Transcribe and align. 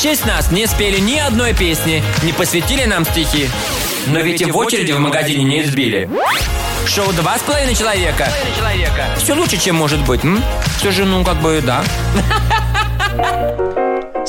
в 0.00 0.02
честь 0.02 0.24
нас 0.24 0.50
не 0.50 0.66
спели 0.66 0.98
ни 0.98 1.18
одной 1.18 1.52
песни, 1.52 2.02
не 2.22 2.32
посвятили 2.32 2.86
нам 2.86 3.04
стихи. 3.04 3.50
Но 4.06 4.20
ведь 4.20 4.40
и 4.40 4.46
в 4.46 4.56
очереди 4.56 4.92
в 4.92 4.98
магазине 4.98 5.44
не 5.44 5.60
избили. 5.60 6.08
Шоу 6.86 7.12
«Два 7.12 7.36
с 7.36 7.42
половиной 7.42 7.74
человека». 7.74 8.26
Все 9.18 9.34
лучше, 9.34 9.58
чем 9.58 9.76
может 9.76 10.02
быть. 10.06 10.24
М? 10.24 10.42
Все 10.78 10.90
же, 10.90 11.04
ну, 11.04 11.22
как 11.22 11.42
бы, 11.42 11.62
да. 11.62 11.84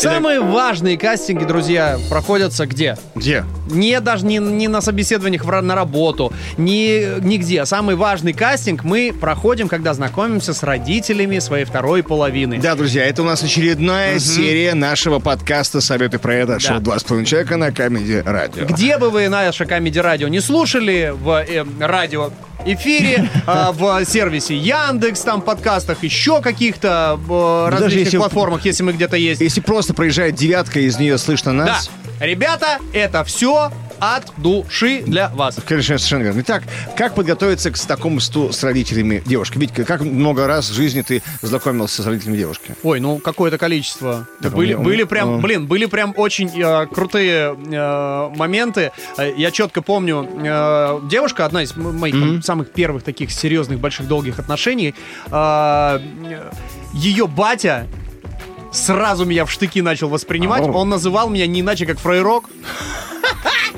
Самые 0.02 0.40
важные 0.40 0.98
кастинги, 0.98 1.44
друзья, 1.44 2.00
проходятся 2.10 2.66
где? 2.66 2.98
Где? 3.14 3.46
Не 3.70 4.00
даже 4.00 4.26
не, 4.26 4.40
не 4.40 4.68
на 4.68 4.82
собеседованиях 4.82 5.46
в 5.46 5.62
на 5.62 5.76
работу, 5.76 6.34
не 6.58 7.20
нигде. 7.22 7.66
Самый 7.68 7.96
важный 7.96 8.34
кастинг 8.34 8.84
мы 8.84 9.14
проходим, 9.14 9.68
когда 9.68 9.94
знакомимся 9.94 10.56
с 10.56 10.64
родителями 10.64 11.38
своей 11.38 11.66
второй 11.66 12.02
половины. 12.02 12.58
Да, 12.58 12.74
друзья, 12.74 13.06
это 13.06 13.22
у 13.22 13.26
нас 13.26 13.44
очередная 13.44 14.18
серия 14.18 14.74
нашего 14.74 15.20
подкаста 15.20 15.82
«Советы 15.82 16.18
про 16.18 16.34
это» 16.34 16.60
шоу 16.60 16.80
«Два 16.80 16.98
с 16.98 17.04
половиной 17.04 17.28
человека» 17.28 17.58
на 17.58 17.72
Comedy 17.72 18.24
Радио. 18.26 18.66
Где 18.66 18.98
бы 18.98 19.12
вы 19.12 19.30
наше 19.30 19.66
Comedy 19.66 20.00
Радио 20.00 20.30
не 20.30 20.40
слушали 20.40 21.14
в 21.14 21.46
э, 21.48 21.64
радио 21.80 22.32
эфире, 22.66 23.30
а, 23.48 23.72
в 23.72 24.06
сервисе 24.06 24.56
Яндекс, 24.56 25.22
там 25.22 25.42
подкастах, 25.42 26.04
еще 26.04 26.42
каких-то 26.42 27.20
даже 27.28 27.86
различных 27.86 28.22
платформах, 28.22 28.66
если 28.66 28.84
мы 28.84 28.94
где-то 28.94 29.18
есть. 29.18 29.42
Если 29.42 29.62
просто 29.62 29.94
проезжает 29.94 30.36
девятка, 30.36 30.80
из 30.80 30.98
нее 30.98 31.18
слышно 31.18 31.52
Да, 31.52 31.66
нас. 31.66 31.90
ребята, 32.20 32.80
это 32.94 33.24
все 33.24 33.72
от 34.02 34.34
души 34.38 35.04
для 35.06 35.30
вас. 35.30 35.58
Конечно, 35.66 35.98
совершенно 36.00 36.24
верно. 36.24 36.42
Итак, 36.42 36.64
как 36.98 37.14
подготовиться 37.16 37.70
к 37.72 37.78
знакомству 37.78 38.52
с 38.52 38.64
родителями 38.64 39.22
девушки? 39.26 39.58
Витька, 39.60 39.86
как 39.86 40.02
много 40.02 40.48
раз 40.48 40.70
в 40.70 40.74
жизни 40.74 41.02
ты 41.04 41.22
знакомился 41.44 42.02
с 42.02 42.06
родителями 42.08 42.38
девушки? 42.38 42.74
Ой, 42.84 43.00
ну 43.00 43.20
какое-то 43.20 43.58
количество. 43.60 44.28
Да, 44.40 44.50
были, 44.50 44.74
он- 44.74 44.84
были 44.84 45.04
прям, 45.04 45.30
он- 45.36 45.42
блин, 45.42 45.68
были 45.68 45.86
прям 45.86 46.14
очень 46.18 46.50
э, 46.60 46.88
крутые 46.88 47.56
э, 47.56 48.30
моменты. 48.36 48.92
Э, 49.18 49.32
Я 49.38 49.52
четко 49.52 49.82
помню, 49.84 50.28
э, 50.44 51.00
девушка, 51.10 51.46
одна 51.46 51.62
из 51.64 51.76
моих 51.76 52.16
там, 52.16 52.42
самых 52.44 52.72
первых 52.72 53.04
таких 53.04 53.32
серьезных, 53.32 53.80
больших, 53.80 54.08
долгих 54.08 54.40
отношений, 54.40 54.96
э, 55.30 56.00
ее 56.94 57.28
батя 57.28 57.88
сразу 58.72 59.26
меня 59.26 59.46
в 59.46 59.52
штыки 59.52 59.82
начал 59.82 60.10
воспринимать. 60.10 60.62
Ау. 60.64 60.72
Он 60.74 60.90
называл 60.90 61.30
меня 61.30 61.46
не 61.46 61.62
иначе, 61.62 61.86
как 61.86 62.00
фрейрок. 62.00 62.46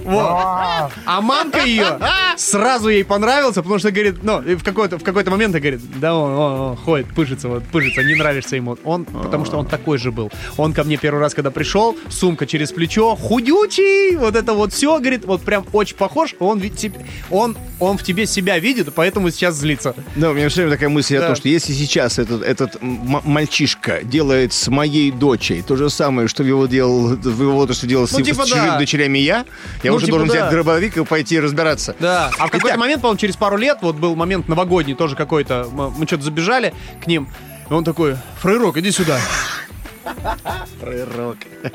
Вот. 0.03 0.91
А 1.05 1.21
мамка 1.21 1.63
ее 1.63 1.97
сразу 2.37 2.89
ей 2.89 3.03
понравился, 3.03 3.61
потому 3.61 3.79
что 3.79 3.91
говорит, 3.91 4.23
ну, 4.23 4.39
в 4.39 4.63
какой-то 4.63 4.97
в 4.97 5.03
какой-то 5.03 5.31
момент 5.31 5.53
говорит, 5.55 5.81
да 5.99 6.15
он, 6.15 6.31
он- 6.31 6.59
он 6.71 6.75
ходит, 6.77 7.07
пыжится, 7.13 7.47
вот, 7.47 7.63
пыжится, 7.65 8.03
не 8.03 8.15
нравишься 8.15 8.55
ему. 8.55 8.77
Он, 8.83 9.05
потому 9.05 9.45
что 9.45 9.57
он 9.57 9.65
такой 9.65 9.97
же 9.97 10.11
был. 10.11 10.31
Он 10.57 10.73
ко 10.73 10.83
мне 10.83 10.97
первый 10.97 11.19
раз, 11.19 11.33
когда 11.33 11.51
пришел, 11.51 11.95
сумка 12.09 12.45
через 12.45 12.71
плечо, 12.71 13.15
худючий, 13.15 14.15
вот 14.17 14.35
это 14.35 14.53
вот 14.53 14.73
все, 14.73 14.97
говорит, 14.99 15.25
вот 15.25 15.41
прям 15.43 15.65
очень 15.73 15.95
похож. 15.95 16.35
Он, 16.39 16.59
ведь 16.59 16.77
тебе- 16.77 17.05
он, 17.29 17.55
он 17.79 17.97
в 17.97 18.03
тебе 18.03 18.25
себя 18.25 18.59
видит, 18.59 18.89
поэтому 18.95 19.29
сейчас 19.29 19.55
злится. 19.55 19.95
Да, 20.15 20.31
у 20.31 20.33
меня 20.33 20.49
все 20.49 20.61
время 20.61 20.71
такая 20.73 20.89
мысль 20.89 21.17
о 21.17 21.21
Да. 21.21 21.27
том, 21.27 21.35
что 21.35 21.47
если 21.49 21.73
сейчас 21.73 22.19
этот, 22.19 22.41
этот 22.43 22.77
мальчишка 22.81 24.03
делает 24.03 24.53
с 24.53 24.67
моей 24.67 25.11
дочей 25.11 25.61
то 25.61 25.75
же 25.75 25.89
самое, 25.89 26.27
что 26.27 26.43
его 26.43 26.65
делал 26.67 27.15
в 27.15 27.41
его 27.41 27.53
возрасте 27.53 27.87
делал 27.87 28.07
с, 28.07 28.11
Ну, 28.11 28.19
ним- 28.19 28.25
типа 28.27 28.45
с 28.45 28.49
чужими 28.49 28.67
да. 28.67 28.77
дочерями 28.77 29.17
я, 29.19 29.45
я 29.83 29.92
Ну, 29.93 29.97
уже 29.97 30.05
типа 30.05 30.17
должен 30.17 30.35
да. 30.35 30.41
взять 30.41 30.51
дробовик 30.51 30.97
и 30.97 31.05
пойти 31.05 31.39
разбираться. 31.39 31.95
Да. 31.99 32.31
А 32.37 32.47
в 32.47 32.51
какой-то 32.51 32.77
момент, 32.77 33.01
по-моему, 33.01 33.17
через 33.17 33.35
пару 33.35 33.57
лет, 33.57 33.79
вот 33.81 33.95
был 33.95 34.15
момент 34.15 34.47
новогодний, 34.47 34.95
тоже 34.95 35.15
какой-то, 35.15 35.67
мы, 35.71 35.89
мы 35.91 36.05
что-то 36.07 36.23
забежали 36.23 36.73
к 37.01 37.07
ним, 37.07 37.29
и 37.69 37.73
он 37.73 37.83
такой, 37.83 38.17
Фрейрок, 38.41 38.77
иди 38.77 38.91
сюда. 38.91 39.19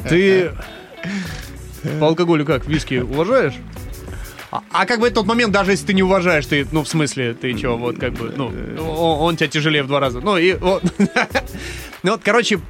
Ты 0.09 0.53
по 2.01 2.09
алкоголю 2.09 2.45
как, 2.45 2.67
виски 2.67 2.97
уважаешь? 2.97 3.55
А, 4.51 4.63
а 4.73 4.87
как 4.87 5.01
бы 5.01 5.11
тот 5.11 5.27
момент, 5.27 5.53
даже 5.53 5.73
если 5.73 5.87
ты 5.87 5.95
не 5.95 6.03
уважаешь, 6.03 6.47
ты, 6.47 6.67
ну, 6.73 6.83
в 6.83 6.89
смысле, 6.89 7.35
ты 7.35 7.57
что, 7.57 7.77
вот 7.77 7.99
как 7.99 8.15
бы, 8.15 8.33
ну, 8.35 8.47
он, 8.79 9.21
он 9.29 9.37
тебя 9.37 9.49
тяжелее 9.49 9.83
в 9.83 9.89
два 9.89 10.01
раза. 10.01 10.21
Ну, 10.21 10.39
и 10.39 10.55
вот. 10.55 10.83
Ну 12.03 12.13
вот, 12.13 12.21
короче, 12.25 12.61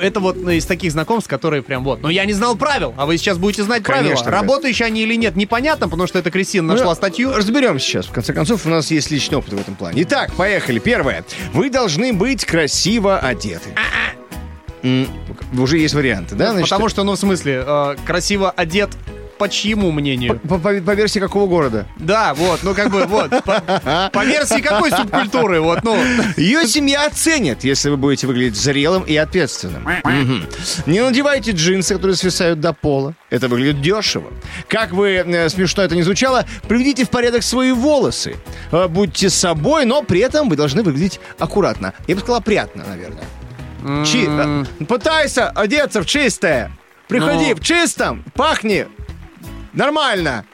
это 0.00 0.20
вот 0.20 0.36
ну, 0.36 0.50
из 0.50 0.66
таких 0.66 0.92
знакомств, 0.92 1.28
которые 1.30 1.62
прям 1.62 1.84
вот. 1.84 2.02
Но 2.02 2.10
я 2.10 2.24
не 2.24 2.32
знал 2.32 2.56
правил, 2.56 2.94
а 2.96 3.06
вы 3.06 3.16
сейчас 3.16 3.38
будете 3.38 3.62
знать 3.62 3.82
правила. 3.82 4.04
Конечно, 4.10 4.30
да. 4.30 4.40
Работающие 4.40 4.86
они 4.86 5.02
или 5.02 5.14
нет, 5.14 5.36
непонятно, 5.36 5.88
потому 5.88 6.06
что 6.06 6.18
это 6.18 6.30
Кристина 6.30 6.74
нашла 6.74 6.90
Ну, 6.90 6.94
статью. 6.96 7.32
Разберемся 7.32 7.86
сейчас. 7.86 8.06
В 8.06 8.12
конце 8.12 8.32
концов, 8.32 8.66
у 8.66 8.68
нас 8.68 8.90
есть 8.90 9.10
личный 9.10 9.38
опыт 9.38 9.52
в 9.52 9.60
этом 9.60 9.74
плане. 9.76 10.02
Итак, 10.02 10.32
поехали. 10.34 10.78
Первое. 10.78 11.24
Вы 11.52 11.70
должны 11.70 12.12
быть 12.12 12.44
красиво 12.44 13.18
одеты. 13.18 13.70
М, 14.82 15.08
Уже 15.58 15.78
есть 15.78 15.94
варианты, 15.94 16.34
да? 16.34 16.50
Значит, 16.52 16.68
Потому 16.70 16.88
что, 16.88 17.02
ну, 17.04 17.12
в 17.12 17.18
смысле, 17.18 17.62
э, 17.66 17.96
красиво 18.06 18.50
одет 18.50 18.90
по 19.38 19.48
чьему 19.48 19.90
мнению? 19.92 20.38
по, 20.40 20.58
по- 20.58 20.80
по 20.80 20.94
версии 20.94 21.18
какого 21.18 21.46
города? 21.46 21.86
Да, 21.98 22.34
вот, 22.34 22.60
ну 22.62 22.74
как 22.74 22.90
бы, 22.90 23.04
вот. 23.06 23.30
По, 23.44 24.10
по 24.12 24.24
версии 24.24 24.60
какой 24.60 24.90
субкультуры, 24.90 25.60
вот, 25.60 25.82
ну. 25.84 25.96
Ее 26.36 26.66
семья 26.66 27.06
оценит, 27.06 27.64
если 27.64 27.90
вы 27.90 27.96
будете 27.96 28.26
выглядеть 28.26 28.56
зрелым 28.56 29.02
и 29.02 29.14
ответственным. 29.16 29.86
Мгм. 30.04 30.46
Не 30.86 31.00
надевайте 31.02 31.52
джинсы, 31.52 31.94
которые 31.94 32.16
свисают 32.16 32.60
до 32.60 32.72
пола. 32.72 33.14
Это 33.30 33.48
выглядит 33.48 33.80
дешево. 33.82 34.30
Как 34.68 34.94
бы 34.94 35.08
э, 35.26 35.48
смешно 35.48 35.82
это 35.82 35.94
ни 35.96 36.02
звучало, 36.02 36.44
приведите 36.68 37.04
в 37.04 37.10
порядок 37.10 37.42
свои 37.42 37.72
волосы. 37.72 38.36
Э, 38.72 38.88
Будьте 38.88 39.30
собой, 39.30 39.84
но 39.84 40.02
при 40.02 40.20
этом 40.20 40.48
вы 40.48 40.56
должны 40.56 40.82
выглядеть 40.82 41.20
аккуратно. 41.38 41.92
Я 42.06 42.14
бы 42.14 42.20
сказал, 42.20 42.38
опрятно, 42.38 42.84
наверное. 42.88 44.04
Чи- 44.06 44.26
э, 44.28 44.64
Пытайся 44.86 45.50
одеться 45.50 46.02
в 46.02 46.06
чистое. 46.06 46.72
Приходи 47.08 47.50
Ну. 47.50 47.54
в 47.54 47.60
чистом, 47.60 48.24
пахни 48.34 48.86
нормально. 49.76 50.44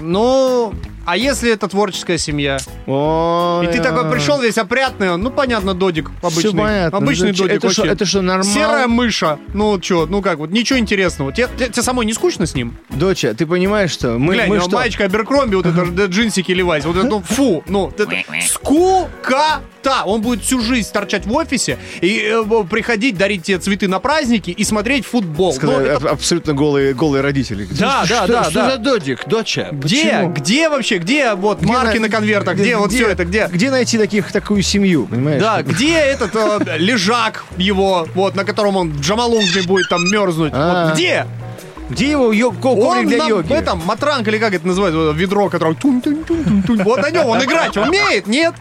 Ну, 0.00 0.72
а 1.10 1.16
если 1.16 1.52
это 1.52 1.66
творческая 1.66 2.18
семья? 2.18 2.58
Ой, 2.86 3.66
И 3.66 3.68
ты 3.72 3.80
такой 3.82 4.10
пришел 4.10 4.40
весь 4.40 4.58
опрятный, 4.58 5.10
он, 5.10 5.22
ну 5.22 5.30
понятно, 5.30 5.74
додик 5.74 6.10
обычный. 6.22 6.40
Всё 6.50 6.52
понятно. 6.52 6.98
Обычный 6.98 7.28
Зачем? 7.32 7.46
додик 7.48 7.64
Это 7.64 7.72
что, 7.72 7.84
это 7.84 8.04
что, 8.04 8.22
нормально? 8.22 8.52
Серая 8.52 8.86
мыша. 8.86 9.38
Ну 9.54 9.80
что, 9.82 10.06
ну 10.06 10.22
как, 10.22 10.38
вот 10.38 10.50
ничего 10.50 10.78
интересного. 10.78 11.32
Тебе, 11.32 11.48
тебе- 11.56 11.68
тебе 11.68 11.82
самой 11.82 12.06
не 12.06 12.12
скучно 12.12 12.46
с 12.46 12.54
ним? 12.54 12.76
Доча, 12.90 13.34
ты 13.34 13.44
понимаешь, 13.46 13.90
что 13.90 14.18
мы, 14.18 14.34
Глянь, 14.34 14.48
мы 14.48 14.56
ну, 14.58 14.62
что? 14.62 14.76
маечка 14.76 15.04
Аберкромби, 15.04 15.56
вот 15.56 15.66
это 15.66 16.06
джинсики 16.06 16.52
Левайс, 16.52 16.84
вот 16.84 16.96
это, 16.96 17.06
ну, 17.06 17.20
фу, 17.22 17.64
ну, 17.66 17.88
это 17.88 18.06
скукота. 18.48 20.04
Он 20.04 20.20
будет 20.20 20.42
всю 20.42 20.60
жизнь 20.60 20.90
торчать 20.92 21.26
в 21.26 21.32
офисе 21.32 21.78
и 22.02 22.20
э, 22.30 22.64
приходить, 22.68 23.16
дарить 23.16 23.44
тебе 23.44 23.58
цветы 23.58 23.88
на 23.88 23.98
праздники 23.98 24.50
и 24.50 24.62
смотреть 24.64 25.06
футбол. 25.06 25.48
Ну, 25.52 25.56
Сказали, 25.56 25.86
это 25.88 25.96
аб- 25.96 26.12
абсолютно 26.12 26.52
голые, 26.52 26.92
голые 26.92 27.22
родители. 27.22 27.66
Да, 27.70 28.04
Что- 28.04 28.08
да, 28.14 28.24
что, 28.24 28.32
да, 28.32 28.44
что 28.44 28.54
да. 28.54 28.70
за 28.72 28.76
додик, 28.78 29.26
доча? 29.26 29.68
Где? 29.72 30.04
Почему? 30.04 30.28
Где 30.32 30.68
вообще? 30.68 30.98
Где 31.00 31.34
вот 31.34 31.62
марки 31.62 31.96
на- 31.98 32.02
на 32.06 32.08
конвертах? 32.08 32.56
Где, 32.56 32.76
вот 32.76 32.92
все 32.92 33.08
это? 33.08 33.24
Где? 33.24 33.48
Где 33.50 33.70
найти 33.70 33.98
таких, 33.98 34.30
такую 34.32 34.62
семью, 34.62 35.06
понимаешь? 35.06 35.40
Да, 35.42 35.62
где 35.62 35.94
этот 35.98 36.34
э, 36.34 36.76
лежак 36.78 37.44
его, 37.56 38.06
вот, 38.14 38.34
на 38.36 38.44
котором 38.44 38.76
он 38.76 38.90
в 38.92 39.00
Джамалунгме 39.00 39.62
будет 39.62 39.88
там 39.88 40.02
мерзнуть? 40.10 40.52
А. 40.54 40.86
Вот 40.86 40.94
где? 40.94 41.26
Где 41.90 42.10
его 42.10 42.32
йо- 42.32 42.52
ко- 42.52 42.76
коврик 42.76 43.08
для 43.08 43.26
йоги? 43.26 43.52
этом, 43.52 43.82
матранг 43.84 44.28
или 44.28 44.38
как 44.38 44.54
это 44.54 44.64
называется, 44.66 45.10
ведро, 45.12 45.48
которое. 45.48 45.76
Вот 45.82 47.02
на 47.02 47.10
нем 47.10 47.26
он 47.26 47.42
играть 47.44 47.76
умеет, 47.76 48.26
нет? 48.26 48.54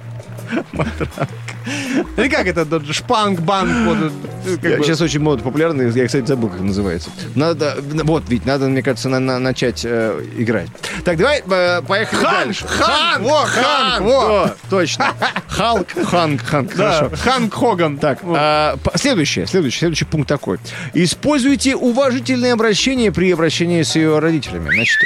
Или 2.18 2.30
как 2.30 2.48
это, 2.48 2.66
тот 2.66 2.86
шпанг-банг? 2.90 3.72
вот, 3.86 4.12
э, 4.46 4.78
бы. 4.78 4.84
Сейчас 4.84 5.02
очень 5.02 5.20
модно 5.20 5.44
популярный, 5.44 5.92
я, 5.92 6.06
кстати, 6.08 6.26
забыл, 6.26 6.50
как 6.50 6.62
называется. 6.62 7.10
Надо, 7.36 7.78
вот, 8.04 8.24
ведь 8.30 8.46
надо, 8.46 8.68
мне 8.68 8.82
кажется, 8.82 9.10
на- 9.10 9.20
на- 9.20 9.40
начать 9.40 9.82
э, 9.86 10.24
играть. 10.38 10.70
Так, 11.04 11.18
давай 11.18 11.44
э, 11.48 11.82
поехали 11.82 12.20
Ханк, 12.20 12.46
дальше. 12.46 12.68
Ханк, 12.68 13.22
во, 13.24 13.46
Ханк, 13.46 14.02
во. 14.02 14.52
Точно. 14.70 15.06
Халк, 15.48 15.88
Ханк, 16.06 16.42
Да, 16.76 16.92
хорошо. 16.94 17.12
Ханк 17.24 17.54
Хоган. 17.54 17.98
Так, 17.98 18.24
Вот. 18.24 18.38
а, 18.40 18.78
п- 18.78 18.92
следующее, 18.98 19.46
следующий, 19.46 20.06
пункт 20.06 20.28
такой. 20.30 20.58
Используйте 20.94 21.76
уважительные 21.76 22.54
обращения 22.54 23.12
при 23.12 23.32
обращении 23.32 23.84
с 23.84 23.96
ее 23.96 24.20
родителями. 24.20 24.70
Значит, 24.74 24.98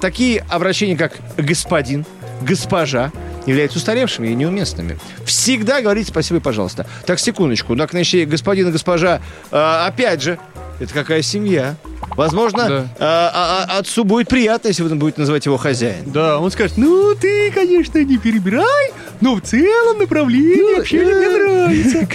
такие 0.00 0.44
обращения, 0.48 0.96
как 0.96 1.12
господин, 1.36 2.04
госпожа, 2.42 3.12
являются 3.46 3.78
устаревшими 3.78 4.28
и 4.28 4.34
неуместными. 4.34 4.98
Всегда 5.24 5.80
говорите 5.82 6.10
спасибо 6.10 6.40
и 6.40 6.42
пожалуйста. 6.42 6.86
Так, 7.06 7.18
секундочку. 7.18 7.76
Так, 7.76 7.90
значит, 7.90 8.28
господин 8.28 8.68
и 8.68 8.72
госпожа, 8.72 9.20
а, 9.50 9.86
опять 9.86 10.22
же, 10.22 10.38
это 10.80 10.92
какая 10.92 11.22
семья? 11.22 11.76
Возможно, 12.16 12.68
Да. 12.68 12.88
а, 12.98 13.30
а, 13.68 13.74
а, 13.74 13.78
отцу 13.78 14.04
будет 14.04 14.28
приятно, 14.28 14.68
если 14.68 14.82
вы 14.82 14.94
будете 14.94 15.20
называть 15.20 15.46
его 15.46 15.56
хозяин. 15.56 16.04
Да, 16.06 16.38
он 16.38 16.50
скажет, 16.50 16.76
ну 16.76 17.14
ты, 17.14 17.50
конечно, 17.50 17.98
не 18.04 18.18
перебирай, 18.18 18.92
но 19.20 19.36
в 19.36 19.40
целом 19.42 19.98
направление 19.98 20.78
общения 20.78 21.14
мне 21.14 21.28
нравится. 21.28 22.08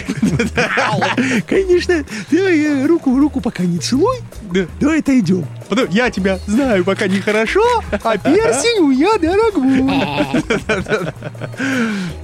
Конечно, 1.48 2.06
давай 2.31 2.86
руку, 2.86 3.18
руку 3.18 3.42
пока 3.42 3.63
не 3.63 3.80
целуй. 3.80 4.18
Давай 4.80 5.00
отойдем. 5.00 5.46
Потом, 5.68 5.88
я 5.90 6.10
тебя 6.10 6.40
знаю 6.48 6.84
пока 6.84 7.07
нехорошо, 7.07 7.63
а 8.04 8.18
персень 8.18 8.81
у 8.81 8.92
я 8.92 9.18
дорогой. 9.18 9.84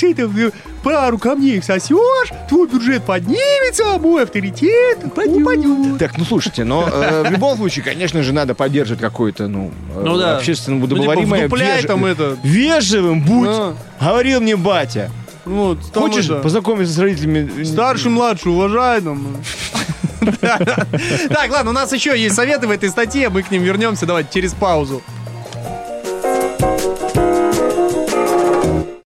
Глядишь, 0.00 0.18
это 0.18 0.52
пару 0.82 1.18
камней 1.18 1.62
сосешь, 1.62 2.30
твой 2.48 2.68
бюджет 2.68 3.02
поднимется, 3.04 3.94
а 3.94 3.98
мой 3.98 4.22
авторитет 4.22 4.98
упадет. 5.04 5.98
Так, 5.98 6.18
ну 6.18 6.24
слушайте, 6.24 6.64
но 6.64 6.88
э, 6.92 7.28
в 7.28 7.30
любом 7.30 7.56
случае, 7.56 7.84
конечно 7.84 8.22
же, 8.22 8.32
надо 8.32 8.54
поддерживать 8.54 9.00
какое-то, 9.00 9.48
ну, 9.48 9.72
э, 9.94 10.02
Ну 10.04 10.16
да. 10.18 10.36
общественно 10.36 10.78
Ну, 10.78 10.86
типа, 10.86 11.56
веж- 11.56 11.86
там 11.86 12.04
это. 12.04 12.36
Вежливым 12.42 13.22
будь, 13.22 13.48
Да. 13.48 13.74
говорил 14.00 14.40
мне 14.40 14.56
батя. 14.56 15.10
Вот, 15.44 15.78
Хочешь 15.94 16.24
это, 16.24 16.36
познакомиться 16.40 16.92
с 16.92 16.98
родителями? 16.98 17.62
Старший, 17.62 18.10
младший, 18.10 18.50
уважай 18.52 19.00
там. 19.00 19.36
Так, 21.28 21.50
ладно, 21.50 21.70
у 21.70 21.74
нас 21.74 21.92
еще 21.92 22.18
есть 22.20 22.34
советы 22.34 22.66
в 22.66 22.70
этой 22.70 22.88
статье, 22.88 23.28
мы 23.28 23.42
к 23.42 23.50
ним 23.50 23.62
вернемся, 23.62 24.06
давайте 24.06 24.28
через 24.32 24.52
паузу. 24.54 25.02